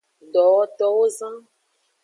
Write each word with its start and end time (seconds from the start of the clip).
Dowotowozan. 0.33 1.35